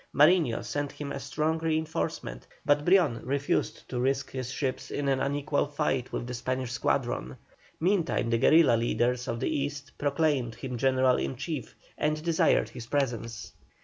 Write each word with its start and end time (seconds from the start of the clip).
Mariño 0.15 0.65
sent 0.65 0.93
him 0.93 1.11
a 1.11 1.19
strong 1.19 1.59
reinforcement, 1.59 2.47
but 2.65 2.83
Brion 2.83 3.23
refused 3.23 3.87
to 3.89 3.99
risk 3.99 4.31
his 4.31 4.49
ships 4.49 4.89
in 4.89 5.07
an 5.07 5.19
unequal 5.19 5.67
fight 5.67 6.11
with 6.11 6.25
the 6.25 6.33
Spanish 6.33 6.71
squadron. 6.71 7.37
Meantime 7.79 8.31
the 8.31 8.39
guerilla 8.39 8.75
leaders 8.75 9.27
of 9.27 9.39
the 9.39 9.55
East 9.55 9.91
proclaimed 9.99 10.55
him 10.55 10.75
general 10.75 11.17
in 11.17 11.35
chief, 11.35 11.75
and 11.99 12.23
desired 12.23 12.69
his 12.69 12.87
presence. 12.87 13.53